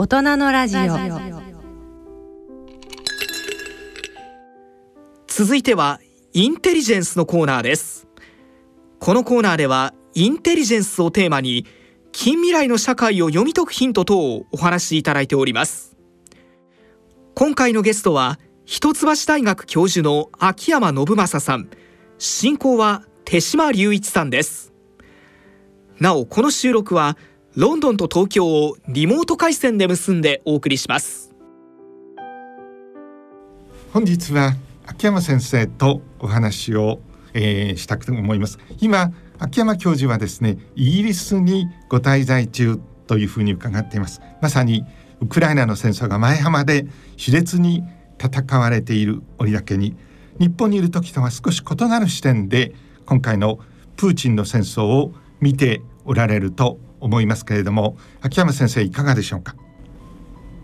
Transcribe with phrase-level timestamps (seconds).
[0.00, 0.80] 大人のラジオ。
[5.26, 5.98] 続いては
[6.32, 8.06] インテリジェンスのコーナーです。
[9.00, 11.66] このコーナーではインテリジェンスをテーマに
[12.12, 15.96] 近未来の社会を読み解くヒント等をお話しいただいております。
[17.34, 21.70] 今回のゲストは一橋大学教授の秋山信正さん。
[22.18, 24.72] 進行は手島隆一さんです。
[25.98, 27.18] なおこの収録は
[27.60, 31.34] ロンドンと東京をリモート回線で結んでお送りします。
[33.92, 34.52] 本日は
[34.86, 37.00] 秋山先生とお話を、
[37.34, 38.60] えー、したくと思います。
[38.80, 44.20] 今秋山教授はですねイギリスにご滞在中というふうに伺っています。
[44.40, 44.84] まさに
[45.20, 46.86] ウクライナの戦争が前浜で
[47.16, 47.82] 熾烈に
[48.24, 49.96] 戦われている折だけに
[50.38, 52.72] 日本にいる時とは少し異なる視点で
[53.04, 53.58] 今回の
[53.96, 59.54] プーチンの戦争を見ておられると思いますけれども秋山先生いかがでしょうか？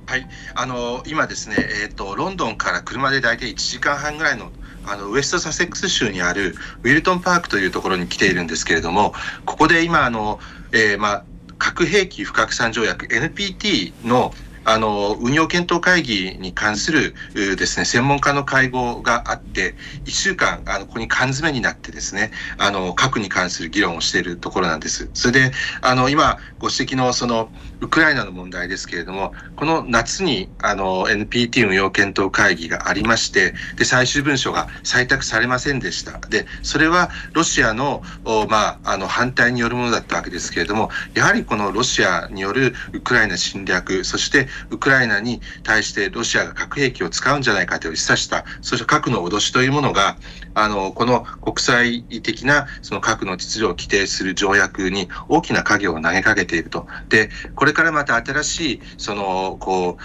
[0.07, 4.53] はい、あの今ですね、えーと、ロンドンから車で大体1時間半ぐらいの
[4.87, 9.15] あのウエストサセックス州にあるウィルトンパークというところに来ているんですけれども、
[9.47, 10.41] ここで今あの、
[10.73, 11.25] えー、まあ、
[11.57, 14.35] 核兵器不拡散条約 NPT の
[14.65, 25.11] あの運用検討会議に関するですね専門家の会合があって1週間あのここに缶詰になってですねあの核に関する議論をしているところなんです。
[25.15, 36.19] それであの今ご指摘のそのウクライナの問題ですけれどもこの夏にあの NPT 運用検討会議がありましてで最終文書が採択されませんでした。
[36.29, 38.03] でそれはロシアの
[38.49, 50.19] まあ、あの反対によるものだったわけですけれどもやはりこのロシアによるウクライナ侵略そしてウクライナに対してロシアが核兵器を使うんじゃないかという示唆した、そして核の脅しというものが、
[50.55, 56.87] あの、この国際的なその核の秩序を規定する条約に大きな影を投げかけていると。
[57.09, 60.03] で、これからまた新しい、その、こう、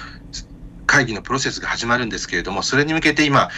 [0.90, 3.50] 会議のプロセスが始まるんですけれども、それに向けて今、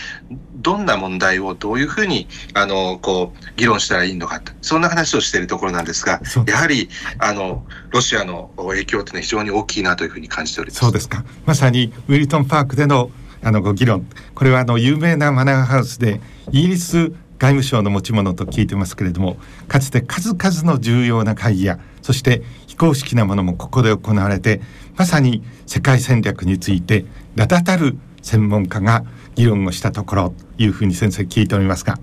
[0.57, 10.81] どんな問題をどういうふうに、あの、こう、議論したらいいのかと、そんな話をしているところなんですが、やはり、あの、ロシアの影響というのは非常に大きいなというふうに感じております。
[10.81, 11.23] そうですか。
[11.45, 13.09] まさに、ウィルトンパークでの、
[13.41, 14.05] あの、ご議論、
[14.35, 16.19] これは、あの、有名なマナーハウスで、
[16.51, 19.37] イギリス外務省の持ち物と聞いてますけれども、
[19.69, 21.79] かつて数々の重要な会議や、
[22.11, 24.59] そして非公式なものもここで行われて、
[24.97, 27.05] まさに世界戦略について
[27.35, 29.05] 名だたる専門家が
[29.35, 31.99] 議論をしたところというふうに先生聞いておりますが。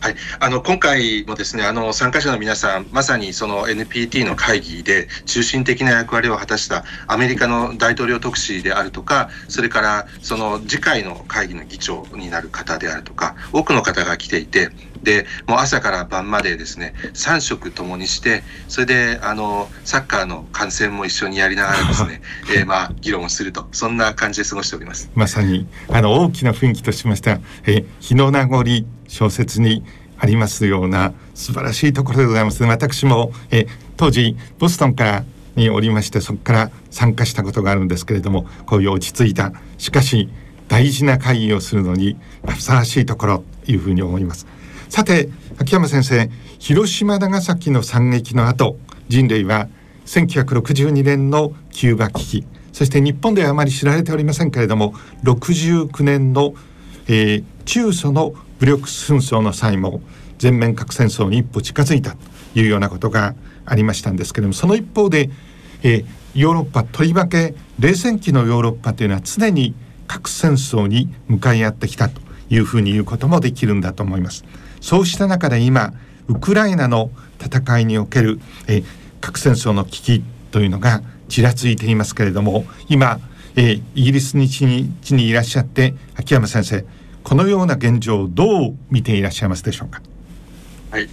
[0.00, 14.70] はい、あの今回もですねあの参加者の皆さん、まさにその NPT の会議で中心的な役割を果たしたアメリカの大統領特使であるとか、それからその次回の会議の議長になる方であるとか、多くの方が来ていて、
[15.02, 22.20] でもう朝から晩までですね3食ともにしてそれであのサッカーの観戦も一緒にやりながらですね、
[22.54, 28.64] えー、まあ議論をするとそんな感じで過ごしておりますまさにあの大きな雰囲気としました、えー、日の名残
[29.08, 29.84] 小説に
[30.18, 40.28] ありますような素晴らしいところでございます私も、えー、当時ボストンからにおりましてそこから参加したことがあるんですけれどもこういう落ち着いたしかし
[40.68, 42.16] 大事な会議をするのに
[42.46, 44.46] ふさわしいところというふうに思います。
[44.88, 45.28] さて
[45.58, 48.76] 秋山先生広島長崎の惨劇の後
[49.08, 49.68] 人類は
[50.06, 54.94] 1962年のキューバ危機そして日本ではあまり知られておりませんけれども
[55.24, 56.54] 69年の、
[57.06, 60.00] えー、中ソの武力紛争の際も
[60.38, 62.18] 全面核戦争に一歩近づいたと
[62.58, 63.34] いうようなことが
[63.66, 65.30] ありましたんですけれどもその一方で、
[65.82, 69.74] えー、ヨーロッパとりわけ冷戦期のヨーロッパというのは常に
[70.06, 74.44] 核戦争に向かい合ってきたというふうに言うこともできるんだと思います。
[74.80, 75.92] そうした中で今
[76.28, 78.82] ウクライナの戦いにおける、え
[79.20, 83.20] 核戦争の危機というのがちらついていますけれども今、
[83.56, 86.84] えイギリスに地に地にいらっしゃって秋山先生
[87.24, 90.00] このような現状をどう見ていらっしゃいますでしょうか？
[90.90, 91.08] はい、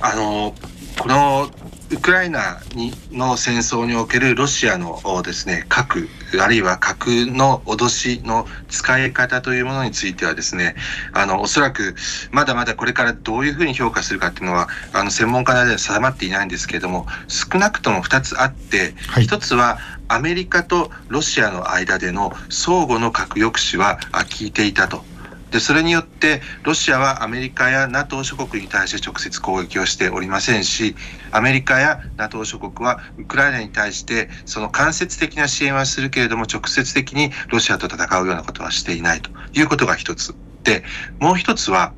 [0.00, 0.54] あの
[1.00, 1.48] この
[1.90, 10.76] ウクライナにの戦争におけるロシアのですね核あるいは核の脅しの使い方というものについてはですね
[11.14, 11.94] あのおそらく
[12.32, 25.09] まだまだこれからどういうふうに評価するかっていうのはあの専門家の間では定まっていないんですけれども少なくとも2つあって、はい、1つはアメリカとロシアの間での相互の核抑止は効いていたと。
[25.50, 30.94] でそれによってロシアはアメリカや NATO 諸国に対して直接攻撃をしておりませんし
[31.32, 40.34] アメリカや NATO 諸国はウクライナに対してその間接的な支援はするけれども直接的にロシアと戦うようなことはしていないということが一つ。
[40.62, 40.84] で
[41.18, 41.94] もう一つは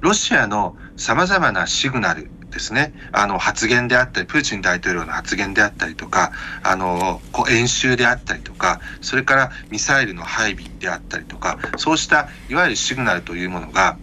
[0.00, 6.32] ロシアのさまざまなシグナルですね、あの発言であったり、プーチン大統領の発言であったりとか、
[6.62, 13.96] あのこう演習であったりとか、それからミサイルの配備であったりとか、そうしたいわゆるシグナルというものが、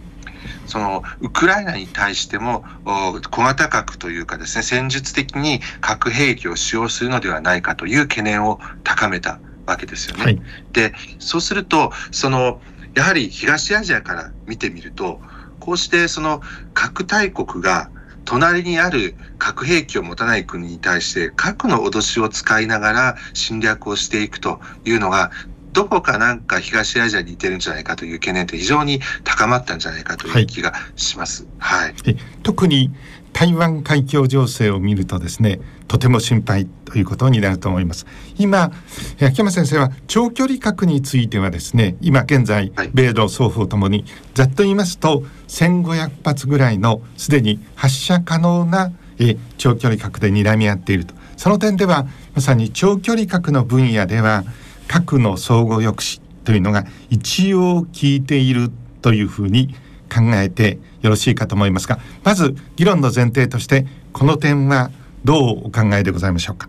[0.66, 10.24] そのウクライナに対しても小型核というかですね、戦術的に核兵器を使用するのではないかという懸念を高めたわけですよね。
[10.24, 10.42] はい、
[10.72, 12.60] で、そうすると、その、
[12.94, 15.20] やはり東アジアから見てみると、
[15.60, 16.40] こうしてその
[16.72, 17.90] 核大国が
[18.28, 25.30] 隣にある核兵器を持たない国に対して核の脅しを使いながら侵略をしていくというのが
[25.72, 31.46] どこかなんか東アジアに似てるんじゃないかという懸念って非常に高まったんじゃないかという気がします。
[31.58, 31.94] はい、はい、
[32.42, 32.90] 特に
[33.32, 38.06] 台湾海峡情勢を見るとですねとても心配ということになると思います。
[38.38, 38.72] 今
[39.20, 44.04] 秋山先生は長距離核についてはですね今現在米ロ双方ともに
[44.34, 51.14] ざっと言いますと1500発ぐらいのすでに発射可能なえ長距離核で睨み合っていると。
[51.36, 54.44] その点ではまさに長距離核の分野では
[54.88, 58.70] 核の相互抑止というのが一応効いている
[59.02, 59.74] というふうに
[60.08, 64.90] 考えてよろしいかと思いますがまず議論の前提としてこの点は
[65.24, 66.68] どうお考えでございましょうか？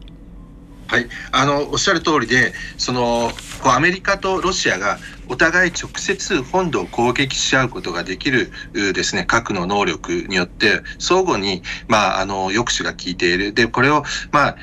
[0.88, 3.30] はい、あのおっしゃる通りで、その
[3.62, 4.98] こうアメリカとロシアが
[5.28, 14.58] お互い直接本土を攻撃し合うことができるですね核の能力によって相互にまああの抑止が効いているでこれをまあ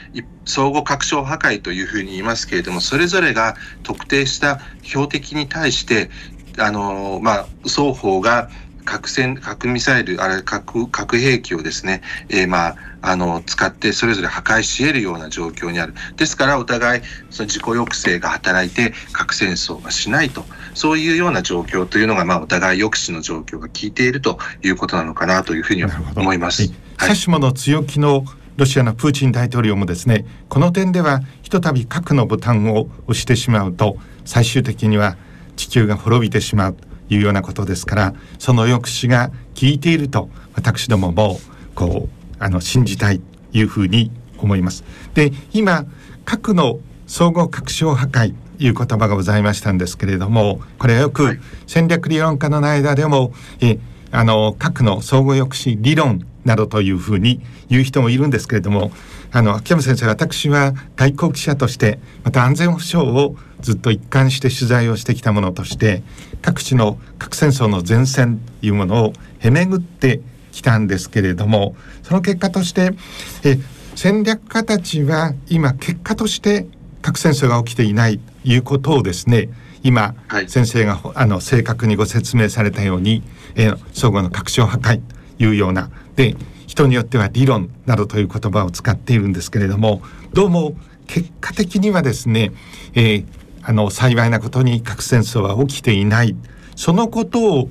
[0.47, 6.11] 相互拡張破壊というふうに言いますけれどもそれぞれが特定した標的に対して
[6.59, 8.51] あのまあ双方が
[8.87, 12.01] 核戦、核ミサイル、あれ、核、核兵器をですね、
[12.31, 15.93] えー、まあ、あの、使ってそれぞれ破壊し得るような状況にある。
[16.17, 20.47] ですから、お互い、その自己抑制が働いて、核戦争がしないと。
[20.73, 25.85] そういうような状況というのが、まあ、お互い抑止の状況が効いているということなのかなというふうに
[26.15, 26.73] 思います。
[26.97, 28.25] はい、もの強気の
[28.57, 35.17] ロシアのプーチン大統領もですねこの点ではひとたび核のボタンを押してしまうと最終的には
[35.57, 36.77] 地球が滅びてしまう
[37.09, 41.39] いうようなことですからその抑止が効いていると私どもも
[41.75, 43.25] こうあの信じたいと
[43.59, 44.85] いうふうに思います。
[45.15, 45.87] で今
[46.25, 53.79] 核の総合拡張破壊いう言葉がございましたんですけれどもこれはよく戦略理論家の間でも、え
[54.17, 58.91] あの核の相互抑止理論などというふうに言う人もいるんですけれども
[59.31, 66.03] あの秋山先生私は外交記者としてまた安全保障をずっと一貫して取材をしてきたものとして
[66.41, 72.93] 各地の核戦争の前線というものをへめぐってきたんですけれどもその結果として
[73.45, 73.59] え
[73.97, 76.67] 戦略家たちは今結果として
[77.03, 79.51] 核戦争が起きていないということをですね
[79.83, 83.23] 今、はい、先生があの正確にご説明されたように、
[83.57, 85.01] えー、相互の拡張破壊
[85.39, 86.37] というようなで
[86.67, 90.75] 人によっては理論などという言葉を使っているんですけれどもどうも
[91.07, 92.53] 結果的にはですね、
[92.95, 93.27] えー、
[93.63, 96.37] あの幸いなことに核戦争は起きていない
[96.75, 97.69] そのことを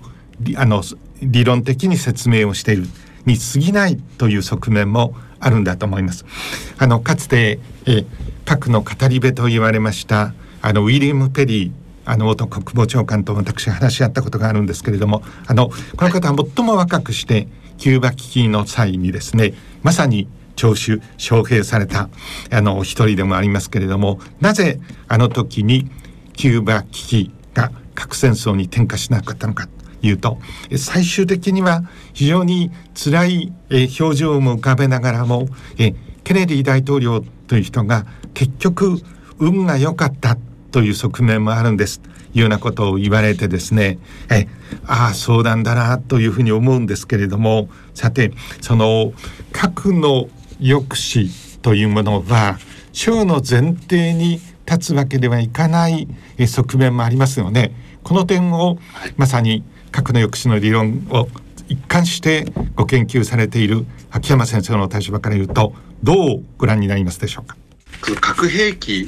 [0.58, 0.84] あの
[1.22, 2.88] 理論的に説明をしている
[3.26, 6.26] に過ぎないという側面もあるんだと思います。
[6.78, 8.06] あのかつて、え
[8.46, 11.72] 核の語り部と言われましたあのウィリアム・ペリー
[12.06, 17.48] あの元国防長官と私話し合ったことがあるんですけれどもあのこの方は最も若くして
[17.78, 19.54] キューバ危機の際にですね
[19.84, 22.10] まさに徴収招聘された
[22.52, 25.90] あの一人でもありますけれどもなぜあの時に
[26.34, 30.38] キューバ危機が核戦争に転化しなかったのかというと
[30.78, 31.84] 最終的には
[32.14, 33.54] 非常に辛い
[34.00, 35.48] 表情も浮かべながらも
[36.24, 38.98] ケネディ大統領という人が結局
[39.40, 40.38] 運が良かった。
[40.76, 42.02] という側面もあるんです
[42.34, 43.98] いうようなことを言われてですね
[44.30, 44.50] え
[44.86, 49.14] ああそうなんだなというふうに思うんですけれどもさてその
[49.54, 50.28] 核の
[50.60, 52.58] 抑止というものは
[52.92, 56.10] 章の前提に立つわけではいかない
[56.46, 57.72] 側面もありますよね。
[58.04, 58.80] この点を
[59.16, 59.64] まさに
[59.94, 61.30] 核の抑止の理論を
[61.70, 67.56] 一貫してご研究されている秋山先生の立場から言うとどうご覧になりますでしょうか？
[68.20, 69.08] 核兵器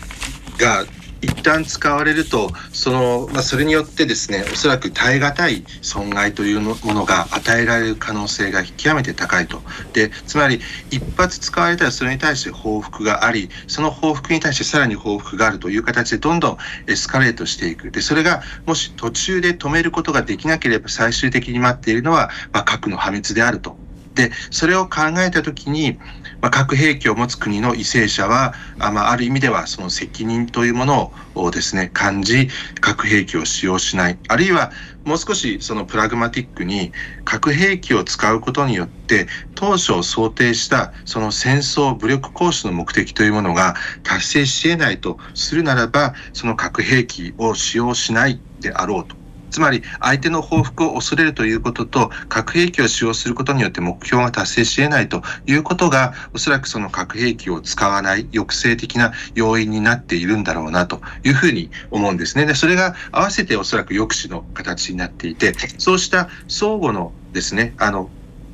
[0.57, 0.85] が
[1.21, 9.61] 一旦使われるとその、まあ、それによってですねおそらく耐え難い損害というものが与えられる可能性が極めて高いと。
[9.93, 10.59] でつまり
[10.91, 16.57] 一発使われたらそれに対して報復がありその報復に対してさらに報復があるという形でどんどん
[16.87, 17.91] エスカレートしていく。
[17.91, 23.77] でそれがもし途中で止めることができなければ最終的に待っているのは、まあ、核の破滅であると。
[24.17, 25.97] で、それを考えたときに、
[26.41, 34.19] まあ、核兵器を持つ国の為政者は、あまあ、ある意味ではその責任というものをですね、感じ、核兵器を使用しない。
[34.27, 34.71] あるいは、
[35.07, 36.91] もう少しそのプラグマティックに
[37.23, 49.16] 核兵器を使うことによって当初想定したその戦争武力行使の目的というものが達成し得ないとするならばその核兵器を使用しないであろうと
[49.49, 62.45] つまり相手の報復を恐れるということと核兵器を使用することによって目標が達成し得ないということがおそらくその核兵器を使わない抑制的な要因になっているんだろうなというふうに思うんですね。
[62.45, 68.09] でそれが合わせておそらく抑止の形になっていてそうした相互のですねあの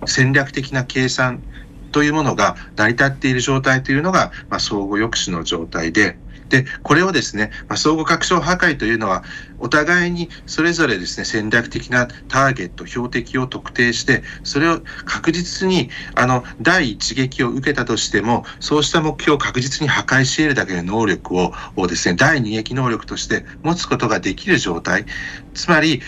[0.05, 1.41] 戦略的な計算
[1.93, 6.17] というものが成り立っている状態というのが、まあ、相互抑止の状態で、
[6.53, 9.23] で、これをですね、まあ、相互拡張破壊というのは、
[9.57, 25.07] お互いにそれぞれですね、戦略的なターゲット、標的を特定して、それを確実に、あの、第一撃を受けたとしても、そうした目標を確実に破壊し得るだけの能力ををですね、第二撃能力として持つことができる状態。
[25.55, 26.03] つまり、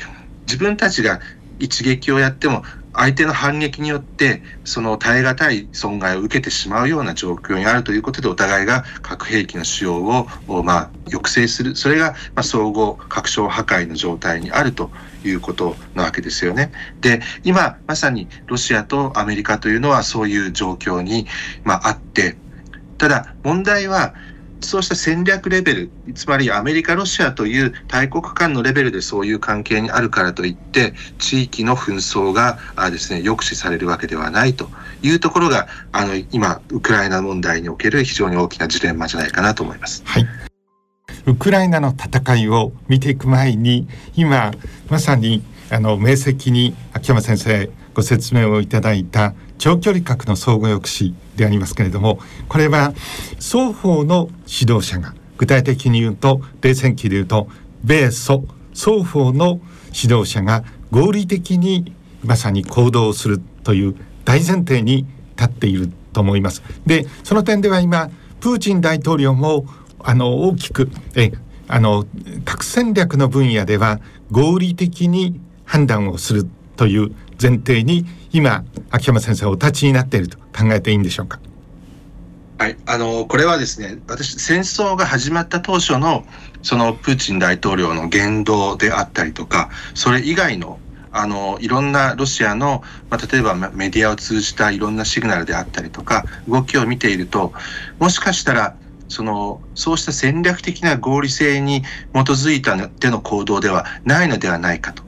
[0.45, 1.21] 自分たちが
[1.57, 2.63] 一撃をやっても
[2.97, 10.27] 相手の反撃によってその耐え難い損害を受けてしまうような状況にあるということでお互いが核兵器の使用を
[10.63, 14.91] まあ抑制するそれがまあ相互拡張破壊の状態にあると
[15.23, 16.71] いうことなわけですよね。
[17.01, 21.27] で今まさにロシアとアメリカというのはそういう状況に
[21.63, 22.37] まあって
[22.97, 24.13] ただ問題は
[24.61, 34.69] そうした戦略レベル、つまりアメリカ、ロシアという大国間のレベルでそういう関係にあるからといって、地域の紛争があです、ね、抑止されるわけではないと
[35.01, 40.03] いうところが、あの今、ウクライナ問題における非常に大きなジレンマじゃないかなと思います。
[40.05, 40.27] はい
[41.27, 44.51] ウクライナの戦いを見ていく前に今
[44.89, 52.93] まさにあの明晰に秋山先生ご説明をいただいた長距離核の相互抑止でありますけれどもこれは
[53.39, 57.47] 双方の指導者が具体的に言うと冷戦期で言うと
[57.83, 59.59] 米ソ双方の
[59.93, 65.05] 指導者が合理的にまさに行動するという大前提に
[65.37, 66.63] 立っていると思います。
[66.85, 69.65] でその点では今プーチン大統領も
[69.99, 71.31] あの大きくえ
[71.67, 72.05] あの
[72.43, 73.99] 核戦略の分野では
[74.31, 81.39] 合理的に判断をするという前提に今秋山先生お立ちになっていると考えていいんでしょうか？
[82.57, 86.25] はい、あのこれはですね私戦争が始まった当初の
[86.61, 90.79] そのプーチン大統領の言動であったりとかそれ以外の
[91.13, 97.53] あのいろんなロシアの、まあ、例えばメディアを通じたいろんなシグナルであったりとか動きを見ていると
[97.99, 98.75] もしかしたら
[99.07, 105.04] そのそうした戦略的な合理性に基づいたでの行動ではないのではないかと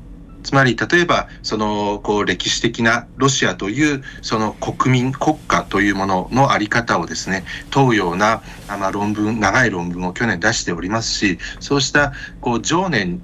[0.47, 13.19] つまり例えばそのこう歴史的なロシアというその国民国家というものの在り方をですね問うようなまあ論文長い論文を去年出しておりますしそうしたこう情念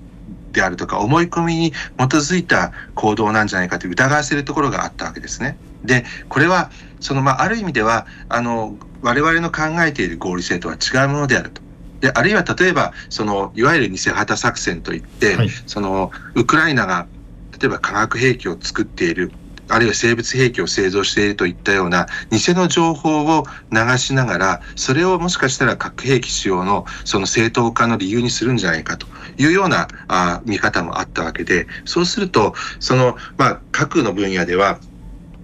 [0.52, 1.76] であるとか思い込みに基
[2.16, 5.58] づいた行動なんじゃないかと疑わせるところがあったわけですね。
[5.86, 11.62] でこれはそのまあある意味ではあの我々の考えている合理性とは違うものであると。
[12.04, 17.08] であるいは例えばそのいわゆる偽旗作戦といって、はい、そのウクライナが
[17.64, 19.32] 例えば化学兵器を作っている
[19.70, 34.80] あるいは生物兵器を製造しているといったような偽の情報を流しながらそれをもしかしたら核兵器使用のその正当化の理由にするんじゃないかというようなあ見方もあったわけでそうするとその、まあ、核の分野では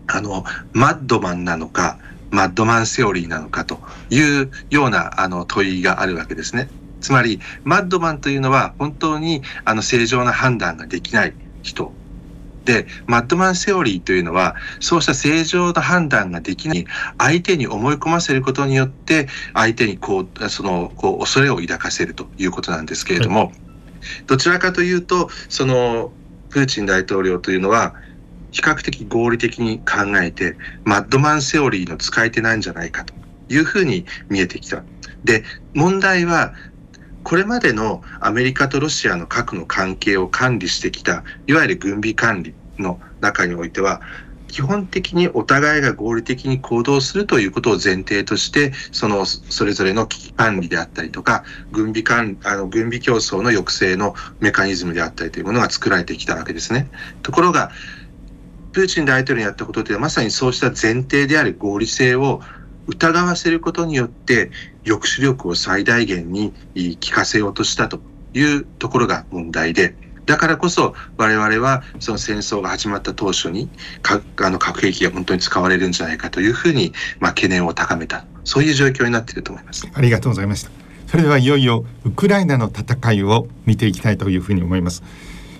[0.07, 1.99] あのマッドマンなのか
[2.31, 6.67] マッドマンセオリーなのかというようなあの問いがあるわけですね。
[7.01, 11.33] つまり、マッドマンというのは本当にあの正常な判断ができない
[11.63, 11.93] 人。
[12.69, 16.85] で、マッドマンセオリーというのは、そうした正常な判断ができない
[17.17, 23.51] 相手に思い込ませることによって、相手にこう、その、こう、恐れを抱かせるということなんですけれども、
[24.27, 26.13] どちらかというと、その、
[26.51, 27.95] プーチン大統領というのは、
[28.51, 33.15] 比較的合理的に考えて、マッドマンセオリーの使い手なんじゃないかと
[33.49, 34.83] いうふうに見えてきた。
[35.23, 36.53] で、問題は、
[37.23, 44.01] これまでのアメリカとロシアの核の関係を管理してきた、いわゆる軍備管理の中においては、
[44.47, 56.89] 基本的にお互いが合理的に行動するということを前提として、そのそれぞれの危機管理であったりとか、軍備管あの軍備競争の抑制のメカニズムであったりというものが作られてきたわけですね。
[57.21, 57.71] ところが、
[58.71, 62.41] プーチン大統領にやったことではまさにそうした前提である合理性を
[62.87, 64.51] 疑わせることによって
[64.85, 66.53] 抑止力を最大限に
[67.03, 67.99] 効かせようとしたと
[68.33, 69.95] いうところが問題で
[70.29, 73.67] だからこそ我々はその戦争が始まった当初に
[74.03, 78.25] 核あの核兵器が本当に使われるんじゃないかというふうに、まあ、懸念を高めた。
[78.43, 79.87] そういう状況になっていると思います。
[79.91, 80.69] ありがとうございました
[81.07, 85.01] それではいよいよウクライナの戦いを見ていきたいというふうに思います。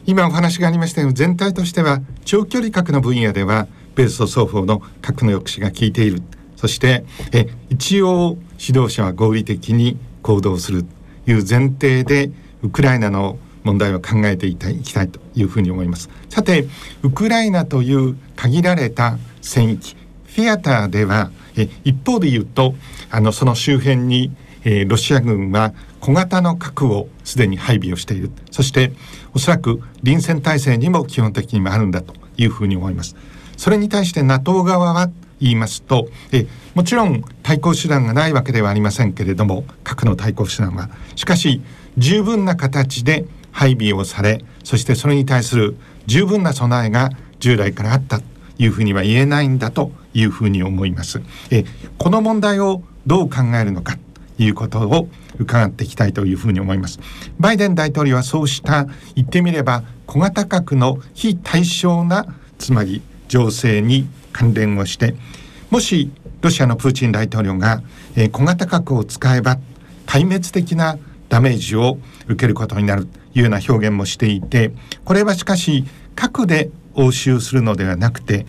[0.06, 6.22] 今お話がありましたように全体としては長距離核の分野では米ソ双方の核の抑止が効いている。
[6.58, 10.86] そしてえ一応指導者は合理的に行動する。
[11.26, 12.30] という前提で
[12.62, 16.10] ウクライナの問題を考えていきたいというふうに思います。
[16.30, 16.68] さて
[17.04, 22.76] ウクライナという限られた戦域フィアターではえ一方で言うと
[23.10, 24.32] あのその周辺に、
[24.64, 28.32] えー、ロシア軍は小型の核をすでに配備をしている。
[28.52, 28.94] そして
[29.34, 33.16] おそらく臨戦態勢にも基本的にもあるんだというふうに思います。
[33.58, 35.10] それに対して NATO 側は
[35.42, 40.90] 言いますとえもちろん対抗手段がないわけではありませんけれども核の対抗手段は。
[41.16, 41.62] しかし
[41.98, 48.24] 十分な形で配備をされそしてそれに対する十分な備えが従来からあったと
[48.58, 51.22] いうふうには言えないんだというふうに思います。
[51.50, 51.64] え
[51.98, 53.98] この問題をどう考えるのか
[54.38, 57.00] ということを伺っていきたいというふうに思います。
[57.40, 62.26] バイデン大統領はそうした言ってみれば小型核の非対称な
[62.58, 65.16] つまり情勢に関連をして
[65.70, 67.82] もしロシアのプーチン大統領が、
[68.16, 69.60] えー、小型核を使えば
[70.06, 70.98] 壊滅的な
[71.30, 74.72] ダメージを受けることになるというような表現もしていて
[75.06, 78.46] これはしかし核で応酬するのではなくて、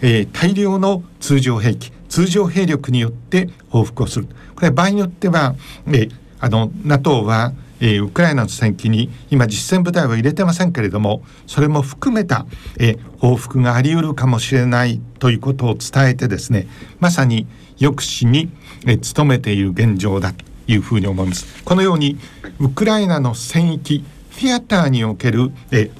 [0.00, 4.26] えー、大量の通常兵器通常兵力によって報復をする。
[4.54, 5.54] これは場合によっては、
[5.86, 6.10] えー、
[6.40, 12.46] あの NATO はえー、ウクライナの戦機に今実戦部隊は入れてませんけれどもそれも含めた、
[12.78, 16.68] えー、報復があり得るかもしれないということを伝えてですね
[17.00, 17.48] まさに
[17.80, 18.50] 抑止に、
[18.86, 20.51] えー、努めている現状だと。
[20.66, 21.62] いうふうに思います。
[21.64, 22.18] このように
[22.58, 25.90] ウクライナの戦域フィアターにおける、え、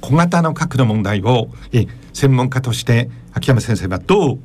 [0.00, 4.36] 小型の核の問題を、え、専門家として秋山先生はどう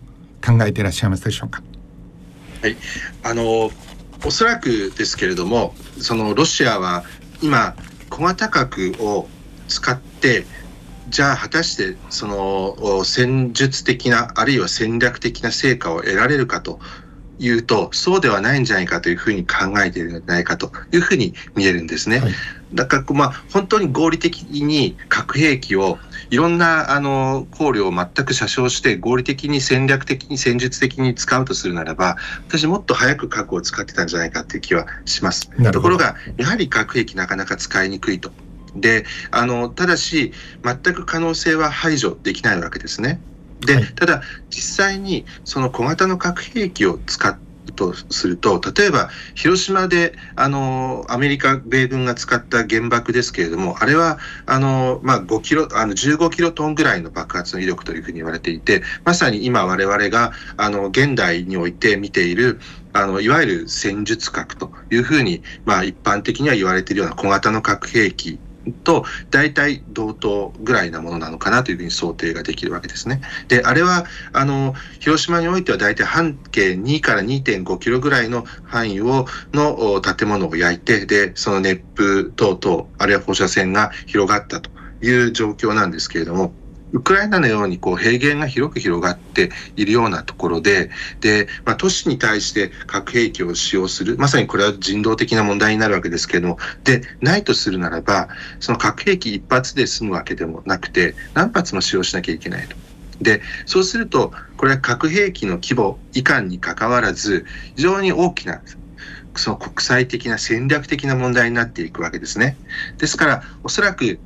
[0.46, 1.64] 考えていらっしゃいますでしょうか？
[2.62, 2.78] はい、
[3.24, 3.72] あの
[4.26, 7.04] おそらくですけれども、そのロシアは
[7.42, 7.76] 今、
[8.10, 9.28] 小型核を
[9.68, 10.46] 使って、
[11.10, 16.80] じゃあ果たしてその戦術的な、あるいは戦略的な成果を得られるかと
[17.40, 22.20] いうと、そうではないんじゃないかというふうに考えているのではないかというふうに見えるんですね。
[22.20, 22.34] はい、
[22.74, 25.98] だから、まあ、本当に合理的に核兵器を
[26.30, 35.50] いろんなあの考慮を全く詐称して合理的に戦略的に戦術的に使うとするならば私もっと早く核を使ってたんじゃないかっていう気はします。
[35.72, 38.32] ところがやはり核兵器なかなか使いにくいと。
[38.76, 43.20] であのただし全く可能性は排除できないわけですね。
[43.66, 62.60] で、ただ実際にその小型の核兵器を使ってとすると、例えば広島であのアメリカ、米軍が使った原爆ですけれども、あれはあの、まあ、5キロあの15キロトンぐらいの爆発の威力というふうに言われていて、まさに今、我々があの現代において見ている
[62.94, 68.40] あのいわゆる戦術核というふうに、まあ、一般的には言われているような小型の核兵器
[68.84, 73.22] と大体同等ぐらいなものなのかなというふうに想定ができるわけですね。
[73.48, 84.72] で、あれは、あの、広島においては大体半径2から2.5キロぐらいの範囲を、の建物を焼いて、で、その熱風等々、あるいは放射線が広がったと
[85.02, 86.56] いう状況なんですけれども、
[86.94, 98.30] ウクライナのようにこう平原が広く広がっているようなところで、で、まあ、都市に対して核兵器を使用する、まさにこれは人道的な問題になるわけですけれども、で、ないとするならば、
[98.60, 102.76] その核兵器一発で済むわけでもなくて、何発も使用しなきゃいけないと。
[103.22, 108.62] で、そうすると、これは核兵器の規模、以下にかかわらず、非常に大きな
[109.36, 112.56] その国際的な戦略的な問題になっていくわけですね。
[112.98, 114.20] ですから、おそらく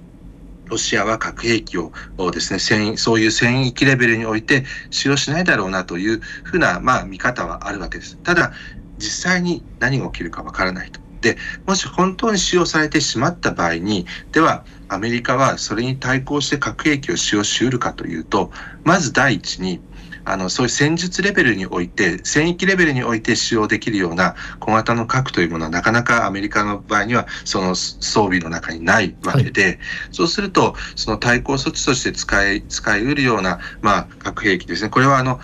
[0.69, 1.91] ロシアは核兵器を
[2.31, 8.17] ですね、戦そういう戦域レベルにおいて使用しないだろうなというふうな、まあ、見方はあるわけです。
[8.17, 8.51] ただ、
[8.97, 10.99] 実際に何が起きるかわからないと。
[11.21, 18.51] で、もし本当に使用されてしまった場合に、では、アメリカはそれに対抗して核兵器を使用しうるかというと、
[18.83, 19.81] まず第一に、
[20.29, 29.79] あのそういう戦術レベルにおいて、戦域レベルにおいて使用できるような小型の核というものは、なかなかアメリカの場合には、その装備の中にないわけで、はい、
[30.11, 35.39] そうすると、その対抗措置として使い使いうるような、まあ、核兵器ですね、これはあの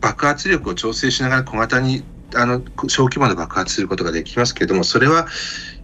[0.00, 2.02] 爆発力を調整しながら小型に
[2.34, 5.26] あの小規模で爆発することができますけれども、それは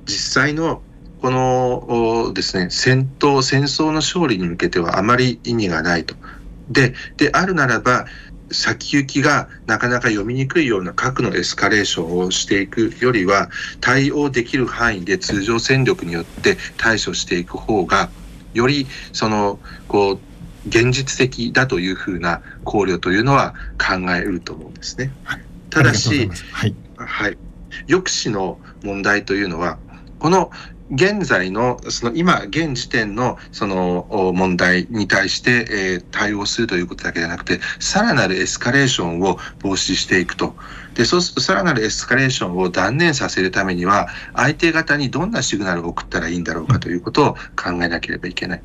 [0.06, 0.82] 実際の
[1.20, 6.14] このですね、戦闘、戦争の勝利に向けてはあまり意味がないと。
[6.70, 8.06] で、であるならば、
[8.50, 18.10] 先行きがなかなか読みにくいような核のエスカレーションをしていくよりは対応できる範囲で通常戦力によって対処していく方が
[18.54, 20.18] よりそのこう
[20.68, 25.12] 現実的だというふうな考慮というのは考えうると思うんですね。
[25.70, 27.38] ただし、はい、はい、
[27.88, 29.78] 抑止の問題というのは
[30.18, 30.50] この
[30.90, 40.56] 現在の、その今、現時点のその問題に対して、えー、対応するということだけじゃなくて、さらなるエスカレーションを防止していくと。
[40.94, 48.62] で、そうするとさらなるエスカレーションを断念させるためには、相手方にどんなシグナルを送ったらいいんだろうかということを考えなければいけない。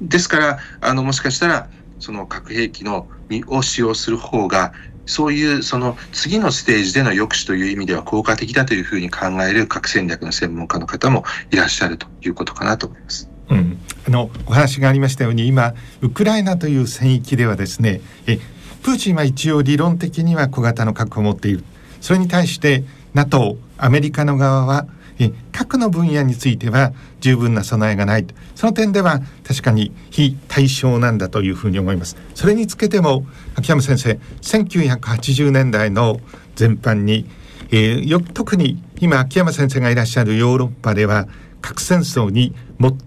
[0.00, 3.08] ですから、あの、もしかしたら、その核兵器の
[3.48, 4.72] を使用する方が
[5.06, 13.28] そういうその次のステージでの抑止という意味では効果的だというふうに考える核戦略の専門家の方もいらっしゃるということかなと思います。
[13.50, 18.38] うん、あのお話がありましたように今ウクライナという戦域ではですねえ
[18.82, 21.64] プーチンは一応理論的には小型の核を持っている。
[22.00, 24.86] それに対して NATO アメリカの側は
[25.18, 32.16] え核の分野については十分な備えがないその点では確かに非対称なんだというふうに思います。
[32.34, 36.20] それにつけても秋山先生1980年代の
[36.56, 37.26] 全般に、
[37.70, 41.28] えー、よ特に今秋山先生がいらっしゃるヨーロッパでは
[41.60, 42.54] 核戦争に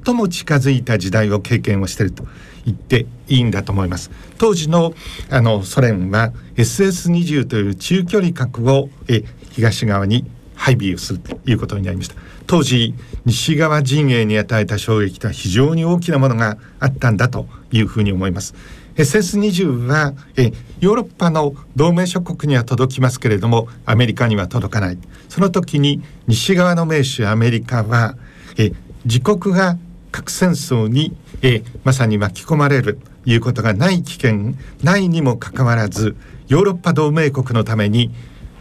[0.05, 2.25] 最も近づいた時代を経験をしていると
[2.65, 4.10] 言っていいんだと思います。
[4.38, 4.93] 当時の
[5.29, 12.15] あのソ連は SS20 という中距離核をえ東側に配備をするということになりました。
[12.47, 18.55] 当時西側陣営に与えた衝撃とは非常に大きなものがあったんだというふうに思います。
[18.97, 24.97] SS20 はえヨーロッパの同盟諸国には届きますけれどもアメリカには届かない
[25.29, 28.15] その時に西側の盟主アメリカは
[28.57, 28.71] え
[29.05, 29.77] 自国が
[30.12, 36.15] 核戦争にえまさに巻き込まれるということがない危険ないにもかかわらず
[36.47, 38.12] ヨーロッパ同盟国のために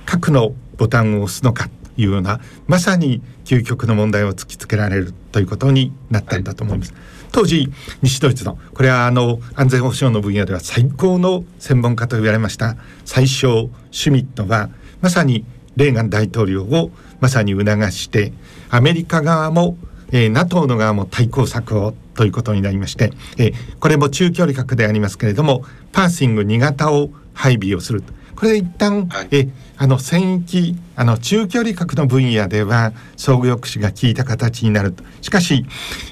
[0.05, 6.93] 核のボタンを押すのかというようなまさに究極の問題を突きつけられるということになったんだと思います。
[7.37, 7.71] 当時
[8.01, 14.71] 西ドイツのこれはあの安全保障の分野では最高の専門家と言われました最小シュミットは
[15.03, 15.45] まさに
[15.77, 18.33] レーガン大統領をまさに促して
[18.71, 19.77] アメリカ側も、
[20.13, 28.03] えー、NATO の側も対抗策をということになりまして、えー、これも中距離核でありますけれどもパーシング2型を配備をする
[28.35, 35.05] これ一旦、はい、えあの戦域あの中距離核の分野では相互抑止が効いた形になると。
[35.21, 35.67] しかし、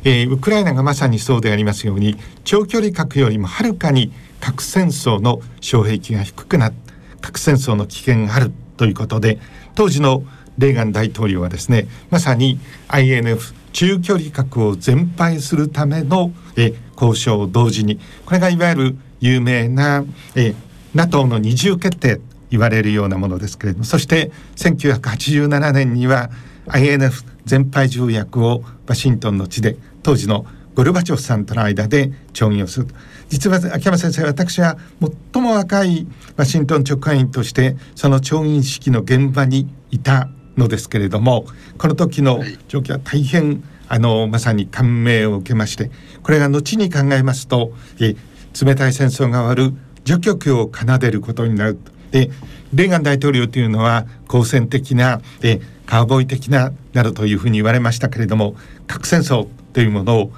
[0.04, 6.74] えー、ウクライナがまさにそうでありますように長距離核よりもはるかに核戦争の障壁が低くなっ
[7.24, 9.38] 核戦争の危険があるということで
[9.74, 10.24] 当時の
[10.58, 20.04] レーガン大統領はですねまさに INF 中距離核を全廃するためのえ交渉を同時にこれがいわゆる有名な
[20.36, 20.54] え
[20.94, 22.20] NATO の二重決定
[22.54, 26.30] 言われるようなものですけれどもそして1987年には
[26.68, 32.86] INF 全廃条約をワシントンの地で当時のゴルバチョフさんとの間で調印をする。
[33.28, 34.76] 実は秋山先生私は
[35.32, 45.90] 最も若いワシントン直下員としてその調印式の現場にいたのですけれどもこの時の状況は大変あのまさに感銘を受けまして
[46.22, 48.14] これが後に考えますとえ
[48.64, 51.78] 冷たい戦争が終わる除去局を奏でることになる
[52.14, 52.30] で
[52.72, 58.54] レーガン大統領というのは好戦的なえカウボーイ的ななどというふうに言われましたけれども
[58.86, 60.32] 核戦争というものを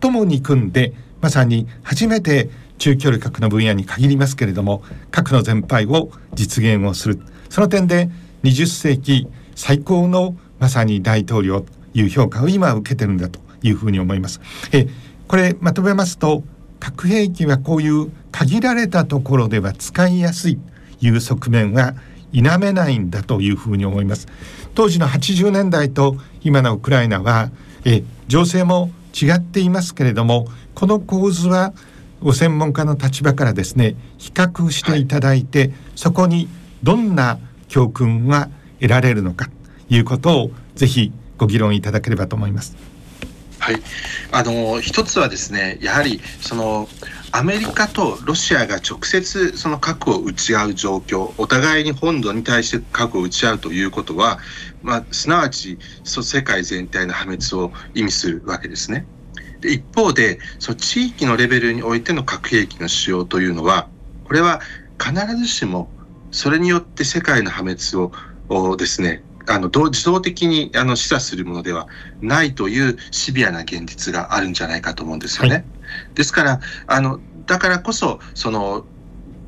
[0.00, 8.08] 最も憎んでまさに初めて中距離核の分野に限りますけれども核の全廃を実現をするその点で
[8.44, 14.40] 20世紀最高のまさに大統領という評価を今受けてるんだというふうに思います。
[14.72, 14.86] え
[15.26, 16.44] これまとめますと
[16.78, 20.58] 核兵器はこういう限られたところでは使いやすい
[21.00, 21.94] いう側面は
[22.32, 24.28] 否めないんだというふうに思います
[24.74, 27.50] 当時の80年代と今のウクライナは
[27.84, 31.72] え情勢も違っていますけれどもこの構図は
[32.22, 36.48] ご専門家の立場からですね比較していただいて、はい、そこに
[36.82, 42.76] どんな教訓が得られるのかということをぜひご議論いただければと思います。
[43.58, 43.82] はい、
[44.32, 46.88] あの一つはですねやはりその
[47.32, 54.38] アメリカとロシアが直接その核を撃ち合う状況お互いに本土に対して核を撃ち合うということは、
[54.82, 59.06] まあ、すなわち世界全体の破滅を意味するわけですね。
[59.60, 63.88] で一方でその地域のレベルにおいての核兵器の使用というのは
[64.24, 64.60] これは
[64.98, 65.90] 必ずしも
[66.30, 67.80] それによって世界の破滅
[68.48, 71.88] をですねあの自動的にあの示唆するものでは
[72.20, 75.54] ないというシビアな現実があるんじゃないかと思うんですよね。
[75.54, 75.64] はい、
[76.14, 78.84] ですからあのだからこそその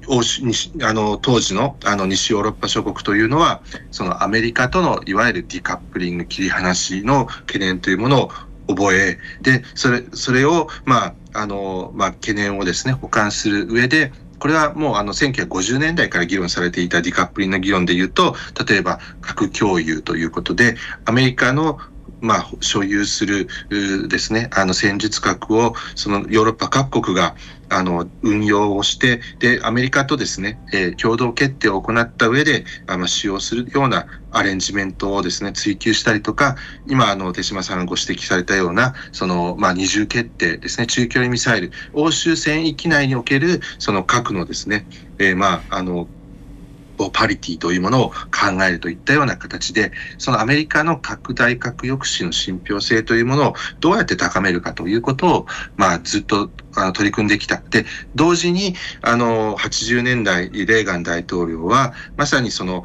[0.09, 0.43] 欧州
[0.83, 8.31] あの当時のあの西ヨーロッパ諸国というのはそのアメリカとのいわゆるディカップリング切り離しの懸念というものを
[8.69, 18.35] 覚えでそれそれを、まああのまあ、懸念をですね補完する上でこれはもうあの1950年代から議論されていたディカップリンの議論で言うと
[18.69, 20.75] 例えば核共有ということで
[21.05, 21.79] アメリカの
[22.23, 23.49] まあ、所有する
[24.09, 27.35] ですね、あの戦術核をそのヨーロッパ各国が
[27.69, 36.57] あの運用をして、で、アメリカとですね、えー、共同決定を行った上で、あの使用するようなアレンジメントをですね、追求したりとか、
[36.87, 44.87] 今、あの、手島さんがご指摘されたような、その、まあ、二重決定ですね、中距離ミサイル、欧州戦域内における、その核のですね、
[45.19, 46.07] えー、まあ、あの、
[47.13, 57.63] パリティというものを考えるといったような形で、そのアメリカの拡大核抑止の信憑性というものをどうやって高めるかということを、まあ、ずっとあの取り組んできた。
[57.71, 62.85] で、同時に、あの、80年代、レーガン大統領は、まさにその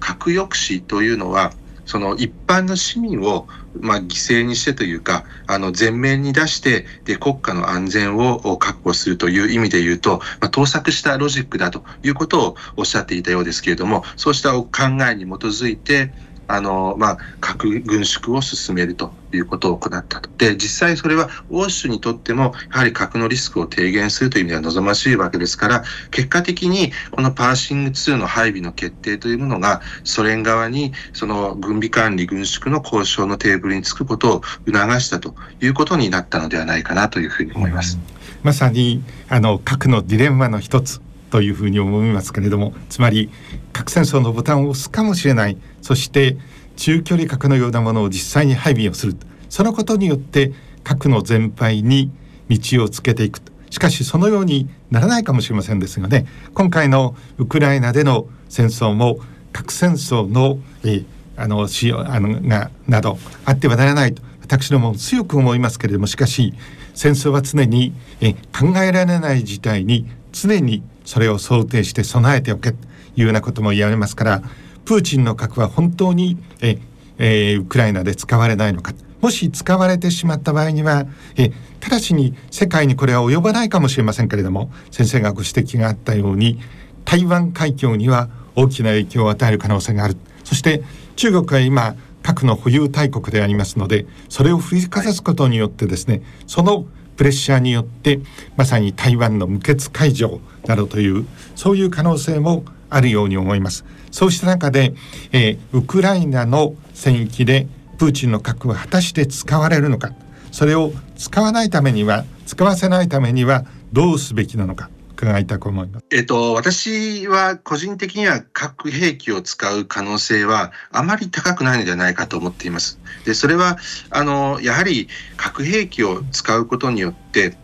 [0.00, 1.52] 核抑止というのは、
[1.86, 3.46] その一般の市民を
[3.80, 14.68] まあ、犠牲にしてというか、あの、前面に出して、で、国家の安全を確保するという意味で言うと、まあ、盗作したロジックだということをおっしゃっていたようですけれども、そうした考
[15.10, 16.12] えに基づいて、
[16.48, 20.30] あの、まあ、核軍縮を進めるということを行ったと。
[20.38, 37.98] で、実際それは欧州にとっても、やはり核のリスクを低減するという意味では望ましいわけですから、結果的にこのパーシング2の配備の決定というものが、ソ連側にその軍備管理、軍縮の交渉のテーブルにつくことを促したということになったのではないかなというふうに思います。
[38.42, 43.30] まさにあの核のディレンマの一つというふうに思いますけれどもつまり
[43.72, 45.58] 核戦争のボタンを押すかもしれない。
[45.82, 46.36] そして
[46.76, 49.16] 中距離核のようなものを実際に配備をする。
[49.48, 50.52] そのことによって
[50.84, 52.10] 核の全廃に
[52.48, 53.40] 道をつけていく。
[53.70, 56.26] しかしそのようにならないかもしれませんですがね。
[56.54, 59.18] 今回のウクライナでの戦争も
[59.52, 61.04] 核戦争の,、え
[61.36, 66.54] あの使用あのがなどあってはならないと私ども強く思いますけれどもしかし
[66.94, 72.78] 戦争は常にえ考えられない事態に常にそれを想定して備えておけと
[73.16, 74.42] いうようなことも言われますから
[74.84, 76.78] プーチンの核は本当にえ、
[77.16, 78.92] えー、ウクライナで使われないのか。
[79.22, 86.60] もし使われてしまった場合にはえ直ちに世界にこれは及ばないかもしれませんけれども先生がご指摘があったように
[87.04, 90.16] 台湾海峡には大きな影響を与える可能性がある。
[90.44, 90.82] そして
[91.16, 96.86] 中国は今核の保有大国でありますのでそれを振りかざすことによってですねその
[97.16, 98.20] プレッシャーによって
[98.56, 103.84] まさに台湾の無血解除などというそういう可能性もあるように思います。
[104.10, 104.94] そうした中で、
[105.32, 107.66] えー、ウクライナの戦域で
[107.98, 110.12] プーチンの核は果たして使われるのか
[110.52, 116.06] それを使わないためには使わせないためにはどうすべきなのか伺いたく思います。
[116.10, 123.00] えっと、私は個人的には核兵器を使う可能性はあまり高くないのではないかと思っています。
[123.24, 123.78] で、それは、
[124.10, 127.56] あの、やはり核兵器を使うことによって、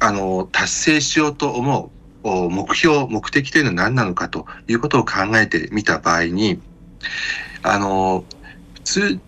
[0.00, 1.92] あの、達成しようと思
[2.24, 6.60] う目標、目的というのは何なのかということを考えてみた場合に、
[7.62, 8.24] あの、
[8.74, 9.20] 普通、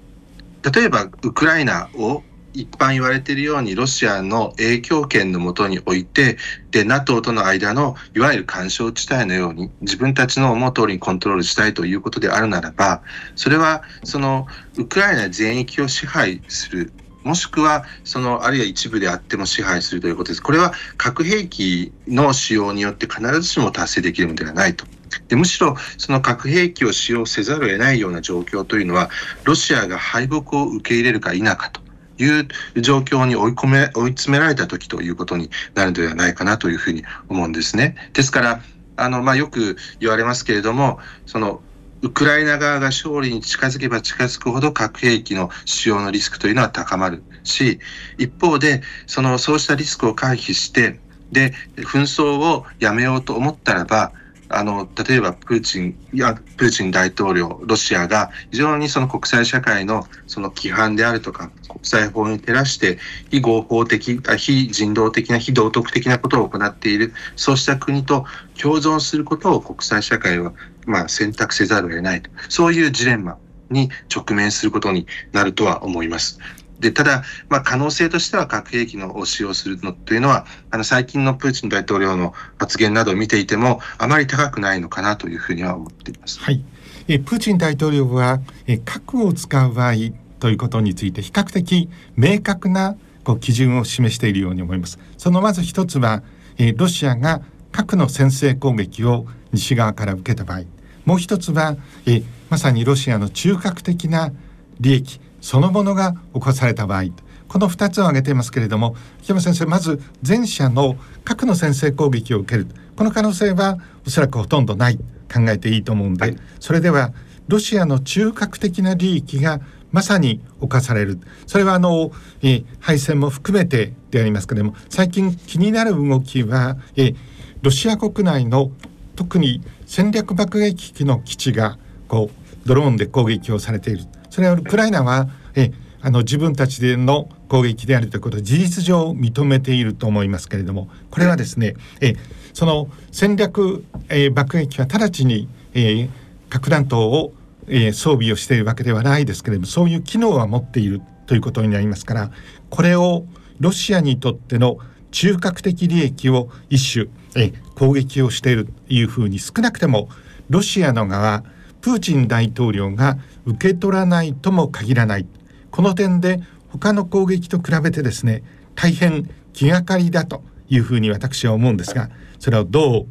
[0.74, 2.22] 例えばウクライナを
[2.54, 6.36] 一般言われているようにロシアの影響権のもとにおいて、
[6.70, 13.02] で、NATO との間のいわゆる干渉地帯のように自分たちの思う通りにコントロールしたいということであるならば、
[13.36, 16.92] それはそのウクライナ全域を支配する
[17.24, 20.42] もしくは、その、あるいは一部であっても支配するということです。
[20.42, 24.84] これは核兵器の使用によって必ずしも達成できるのではないと。
[25.28, 29.10] でむしろ、その核兵器を使用せざるを得ないような状況というのは、
[29.44, 31.81] ロシアが敗北を受け入れるか否かと
[32.22, 37.96] いう状況に追い込め、追い詰められた時ということになるのではないかなというふうに思うんですね。
[38.12, 38.60] ですから、
[38.96, 41.60] あの、まあ、よく言われますけれども、その、
[42.02, 47.78] ウクライナ側が勝利に近づけば近づくほど核兵器の使用のリスクというのは高まるし、
[48.18, 50.98] 一方で、その、そうしたリスクを回避して、
[51.30, 54.12] で、紛争をやめようと思ったらば、
[54.52, 62.98] あの、例えばプーチン、いや、プーチン大統領、ロシアが非常にその国際社会のその規範であるとか、国際法に照らして
[63.30, 68.24] 非合法的、非人道的な、非道徳的なことを行っている、そうした国と
[68.60, 70.52] 共存することを国際社会は、
[70.86, 72.30] まあ、選択せざるを得ないと。
[72.48, 73.38] そういうジレンマ
[73.70, 76.38] に直面することになるとは思います。
[76.82, 86.40] で、ただ、まあ、可能性としては核兵器のを使用するのというのは、あの、最近のプーチン大統領の発言などを見ていても、あまり高くないのかなというふうには思っています。
[86.40, 86.62] はい。
[87.08, 89.94] えプーチン大統領は、え核を使う場合
[90.40, 94.98] ということについて、比較的明確なこう基準を示しているように思います。
[95.16, 96.24] そのまず一つは、
[96.58, 100.62] えロシアが核の先制攻撃を西側から受けた場合、
[101.04, 104.32] もう一つは、えまさにロシアの中核的な
[104.80, 107.10] 利益そのものが起こされた場合
[107.52, 112.66] この2つを挙げていますけれども木山先生まず前者の核の先制攻撃を受ける。
[112.96, 113.76] この可能性は
[114.06, 117.12] おそらくほとんどない考えていいと思うんで、はい、それでは
[117.48, 121.18] ロシアの中核的な利益がまさに侵される。
[121.46, 127.14] それはあの、え敗戦も含めてでありますけれども最近気になる動きは、え
[127.60, 128.70] ロシア国内の
[129.14, 131.76] 特に戦略爆撃機の基地が
[132.08, 142.14] こうドローンで攻撃をされているそれはウクライナはえあの自分たちでの攻撃であるということを事実上認めていると思いますけれどもこれはですねえ
[142.54, 146.10] その戦略、えー、爆撃機は直ちに、えー、
[146.48, 147.34] 核弾頭を、
[147.66, 152.30] えー、装備をしているわけではないですけれどもそういう機能は持っているということになりますから
[152.70, 153.26] これを
[153.60, 154.78] ロシアにとっての
[155.10, 160.08] 中核的利益を一種え攻撃をしているというふうに少なくても
[160.48, 161.44] ロシアの側
[161.82, 165.26] プーチン大統領が受け取らないとも限らない
[165.70, 168.42] この点で他の攻撃と比べてですね
[168.74, 173.06] 大変気がかりだというふうに私は思うんですがそれをどう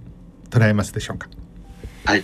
[0.50, 1.30] 捉えますでしょうか？
[2.04, 2.24] はい、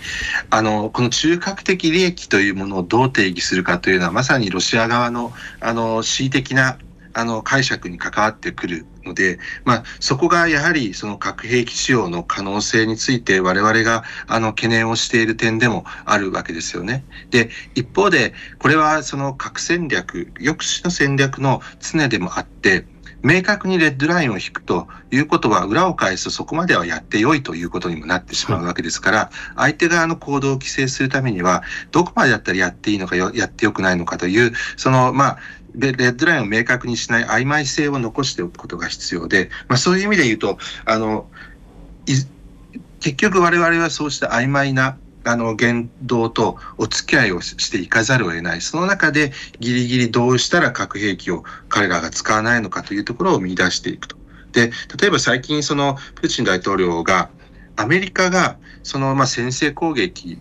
[0.50, 6.78] あのこの中核的利益というものをどう定義するかというのはまさにロシア側のあの恣意的な
[7.18, 17.04] あの解釈に関わってくるので、まあ、そこがやはりその核兵器使用の可能性について我々があの懸念をしている点でもあるわけですよね。
[17.30, 22.84] で一方でこれはその核戦略抑止の戦略の常でもあって
[23.22, 35.38] 明確にレッドラインを引くということは裏を返すそこまではやってよいということにもなってしまうわけですから、相手側の行動を規制するためにはどこまでだったらやっていいのかやってよくないのかというそのまあ
[35.78, 41.28] でレッドラインを明確にしない曖昧性を残しておくことが必要で、まあ、そういう意味で言うとあの
[43.00, 54.16] 結局我々はそうした曖昧なあの言動とお付き合いをしていかざるを得ないその中でギリギリどうしたら核兵器を彼らが使わないのかというところを見出していくと。
[54.52, 57.28] で例えば最近そのプーチン大統領が
[57.78, 60.36] アメリカがそのまあ先制攻撃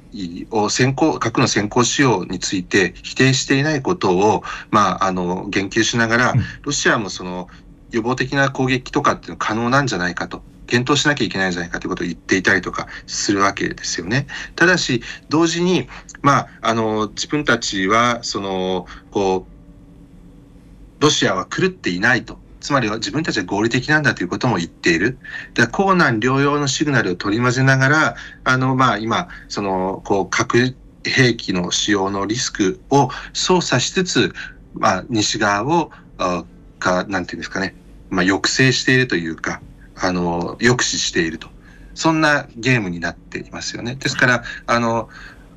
[0.50, 7.48] を先行核の先行使用について否定していないことを、まあ、あの言及しながら、ロシアもその
[7.92, 10.42] 予防的な攻撃とかっていうの可能なんじゃないかと。
[10.66, 14.28] 検討しなきゃいけないんじゃないかということを言っていたりとかするわけですよね。
[14.56, 15.88] ただし、同時に、
[16.22, 22.38] まあ、あの、自分たちは、その、こう、ロシアは狂っていないと。
[22.68, 25.18] つまりは自分たちは合理的なんだということも言っている。
[25.54, 30.76] で、高難両用のシグナルを取り混ぜながら、あの、まあ、今、その、こう、核
[31.06, 34.34] 兵器の使用のリスクを操作しつつ、
[34.74, 35.92] まあ、西側を、
[36.80, 37.74] か、なんていうんですかね、
[38.10, 39.62] まあ、抑制しているというか、
[39.96, 41.48] あの、抑止していると。
[41.96, 43.96] そんなゲームになっていますよね。
[43.96, 45.08] ですから、あの、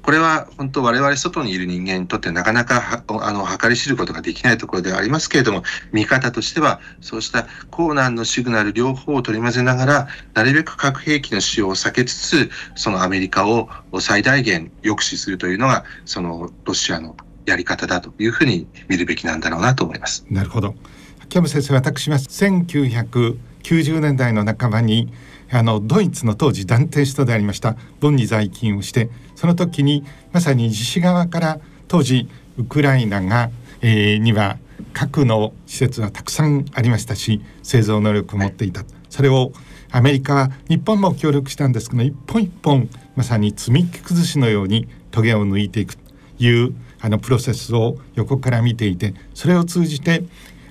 [0.03, 13.69] これは本当我々外にいる人間にとってなかなかあの計り知ることができないところではありますけれども見方としてはそうした高難のシグナル両方を取り混ぜながらなるべく核兵器の使用を避けつつそのアメリカを
[14.01, 20.25] 最大限抑止するというのがそのロシアのやり方だというふうに見るべきなんだろうなと思います。
[20.31, 20.75] なるほど
[21.23, 25.13] 秋山先生私は1990年代の半ばに
[25.53, 27.77] あのドイツの当時断定首都でありました。
[28.01, 34.59] ボンに在勤をしてその時にまさに西側から当時ウクライナが、えー、には
[34.93, 38.85] 核の施設はたくさんありましたし製造能力を持っていた。
[39.09, 39.53] それを
[39.93, 46.03] アメリカは日本も協力したんですけど一本一本まさに積み木崩しのようにトゲを抜いていくと
[46.39, 50.23] いうあのプロセスを横から見ていてそれを通じて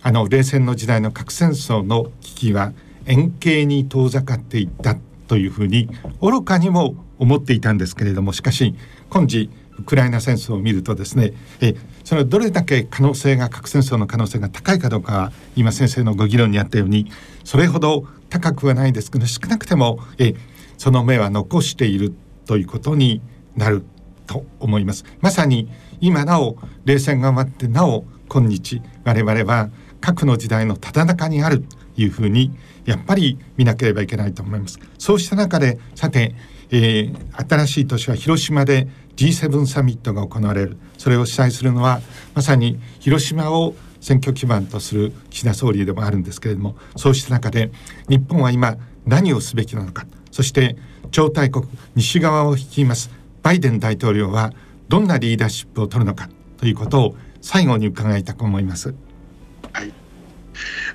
[0.01, 2.71] あの冷戦の時代の核戦争の危機は
[3.09, 4.95] 円形に遠ざかっていった
[5.27, 5.89] というふうに
[6.21, 8.75] 愚かにも思っていたんですけれどもしかし
[9.09, 17.11] 今時ウクライナ戦争を見るとですねえそれどれだけ可能性が核戦争の可能性が高いかどうかは今先生のご議論にあったように
[17.43, 20.35] それほど高くはないですけど少なくてもえ
[20.77, 22.13] その目は残している
[22.45, 23.21] ということに
[23.55, 23.83] なる
[24.27, 25.03] と思います。
[25.21, 25.69] まさに
[26.01, 29.69] 今なお冷戦が終わってなお今日我々は
[30.01, 32.51] 核の時代のただ中にあるというふうに
[32.89, 34.79] やっぱり見なければいけないと思います。
[34.97, 36.33] そうした中でさて、
[36.71, 40.77] えー、新しい年は広島で G7 サミットが行われる。
[40.97, 42.01] それを主催するのは
[42.33, 47.69] まさに広島を選挙基盤とする岸田総理でもあるんですけれどもそうした中で
[48.07, 50.07] 日本は今何をすべきなのか。
[50.31, 50.75] そして
[51.11, 53.11] 超大国西側を率います
[53.43, 54.51] バイデン大統領は
[54.87, 58.95] どんなリーダーシップを取るのかということを最後に伺いたく思います。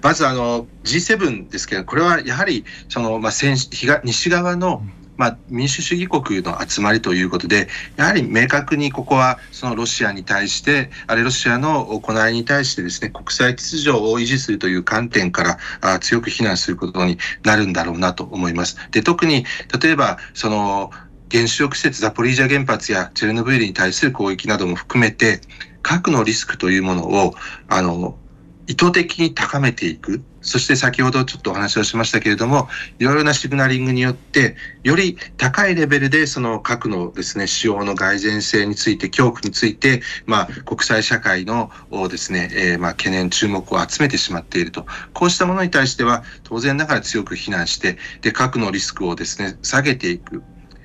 [0.01, 3.33] はいまずあの G7 ですけど、これはやはりその、まあ、
[4.05, 4.83] 西側の
[5.17, 18.77] まあ、民主主義国の集まりということで、やはり明確にここはそのロシアに対して、あれロシアの行いに対してですね、国際秩序を維持するという観点からあ強く非難することになるんだろうなと思います。
[18.91, 19.47] で、特に
[19.81, 20.91] 例えば、その
[21.31, 25.41] 原子力施設ザポリージャ原発やチェルノブイリに対する攻撃なども含めて、
[25.83, 27.35] 核のリスクというものを、
[27.69, 28.19] あの、
[28.67, 30.23] 意図的に高めていく。
[30.41, 41.71] そして先ほどちょっとお話をしましたけれども、いろいろなシグナリングによって、より高いレベルでその核のですね、使用の蓋然性について、恐怖について、まあ、国際社会の
[42.11, 44.87] ですね、えー、まあ、懸念、注目を集めてしまっていると。
[45.15, 50.43] こうしたものに対しては、当然ながら強く非難して、で、核のリスクをですね、下げていく。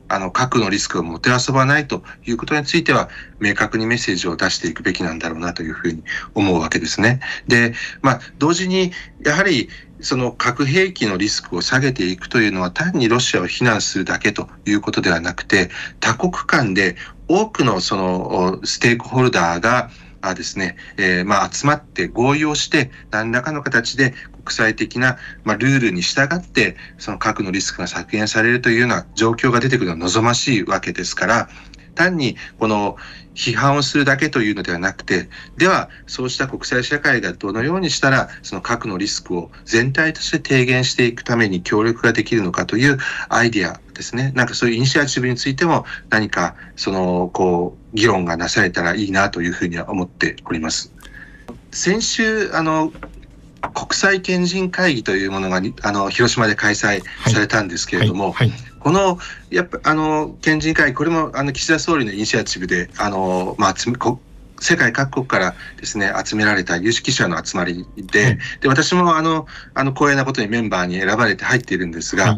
[0.10, 6.04] あの、核のリスクをもてあそばないということについては、明確にメッセージを出していくべきなんだろうなというふうに
[6.34, 7.22] 思うわけですね。
[7.48, 8.92] で、まあ、同時に、
[9.24, 9.70] やはり、
[10.02, 16.96] その核兵器のリスクを下げていくというのは単にロシアを非難するだけということではなくて、多国間で
[17.28, 19.90] 多くのそのステークホルダーが
[20.22, 24.14] あですね、えー、まあ集まって合意をして、何らかの形で
[24.50, 31.50] 国際的な、まあ、ルールに従って、その核のリスクが削減されるというような状況が出てくるのは望ましいわけですから、
[31.94, 32.98] 単にこの
[33.36, 42.98] 批判をするだけというのではなくて、では、そうした国際社会がどのようにしたら、その核のリスクを全体として低減していくために協力ができるのかという
[43.30, 44.32] アイデアですね。
[44.36, 50.92] なんかそういうイニシアチブについても、何か、その、こう、議論がなされたらいいなというふうには思っております。
[51.72, 52.92] 先週、あの、
[53.74, 58.50] 国際賢人会議というものがあの広島で開催されたんですけれども、はい。
[58.50, 58.58] はい。
[58.58, 59.18] はい、この
[59.50, 63.74] やっぱあの賢人会議これもあの岸田総理のイニシアチブであの、まあ、
[64.62, 72.38] 世界各国からですね集められた有識者の集まりでで私もあのあの光栄なことにメンバーに選ばれて入っているんですが、や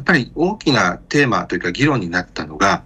[0.00, 1.58] っぱり大きなテーマとい。
[1.58, 2.82] うか議論になったのが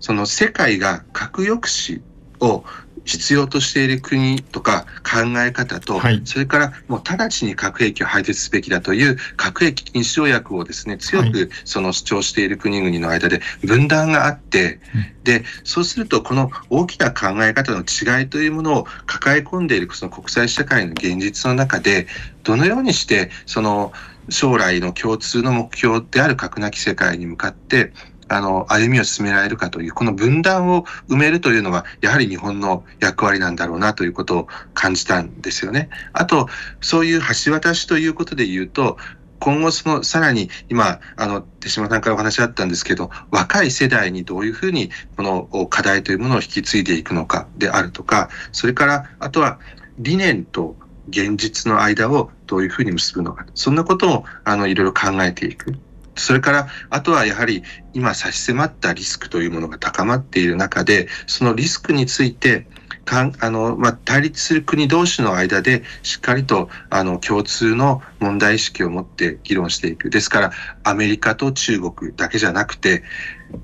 [0.00, 2.02] その世界が核抑止
[2.40, 2.64] を
[3.04, 14.80] 必要としている国とか考え方と、はい、それからもう直ちに核兵器を廃絶すべきだという核兵器禁止条約をですね、強くその主張している国々の間で分断があって、
[15.22, 22.06] で、そうするとこの大きな考え方の違いというものを抱え込んでいるその国際社会の現実の中で、
[22.42, 23.92] どのようにしてその
[24.28, 27.92] 将来の共通の目標である核なき世界に向かって
[28.28, 35.90] あの、歩みを進められるかという、この分断を埋めるというのが、やはり日本の役割なんだろうなということを感じたんですよね。
[36.12, 36.48] あと、
[36.80, 38.98] そういう橋渡しということで言うと、
[39.44, 49.58] 今後そのさらに今あの手島さんからお話あったんですけど若い世代にどういうふうにこの課題というものを引き継いでいくのかであるとかそれからあとは
[49.98, 50.76] 理念と
[51.10, 55.76] 現実の間をどういうふうに結ぶのかそんなことをあのいろいろ考えていく
[56.16, 57.62] それから、あとはやはり
[57.92, 62.66] 今差し迫ったリスクというものが高まっている中で、そのリスクについて、
[63.04, 70.10] かんあのまあ、対立する国同士の間でしっかりとあの共通の問題意識を持って議論していく。
[70.10, 70.52] ですから、
[70.84, 73.02] アメリカと中国だけじゃなくて、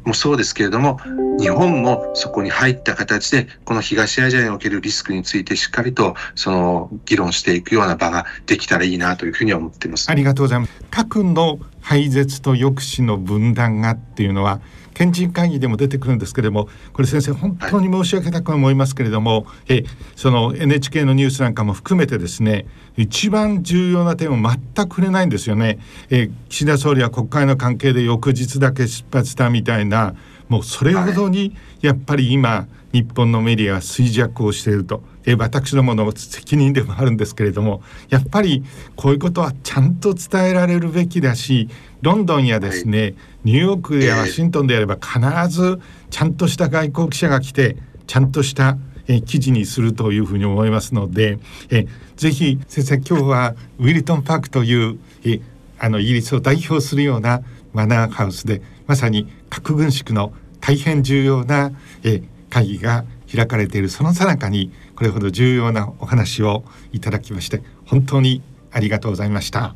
[0.05, 1.01] もそうですけれども、
[1.39, 10.11] 日本もそこに入った形で、この東アジアにおけるリスクについてしっかりとその議論していくような場ができたらいいなというふうに思っています。
[10.11, 10.73] ありがとうございます。
[10.91, 14.61] 核の廃絶と抑止の分断がっていうのは
[14.95, 19.85] 賢人会議でも出てくるんですけれどもこれ先生本当に申し訳なく思いますけれども、はい、え
[20.17, 22.67] その NHK のニュースなんかも含めてですね
[22.97, 25.79] 一番重要な点を全く触れないんですよね。
[26.11, 30.15] え岸田総理は国会の関係で翌日だけ出発したみたいな
[30.49, 35.03] もうそれほどにやっぱり今日本のメディアは衰弱をしていると。
[35.27, 38.65] え私どもの責任でもあるんですけれどもやっぱり
[38.97, 41.69] こういうことはちゃんと伝えられるべきだし
[42.03, 43.15] ロンドンやですね、はい、
[43.45, 45.19] ニューヨークやワシントンであれば必
[45.49, 45.81] ず
[46.11, 47.77] ちゃんとした外交記者が来て
[48.07, 48.77] ちゃんとした
[49.09, 51.39] え記事にするというふうに思いますので
[51.71, 51.87] え
[52.17, 55.41] ぜひ先生今日はウィルトンパークというえ
[55.79, 61.73] あのイギリスを代表するようなマナーハウスでまさに核軍縮の大変重要な
[62.05, 69.75] え会議が開かれているその最中にこれほど重要なお話をいただきまして本当にありがとうございました。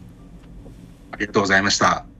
[1.15, 2.14] ありがとうございました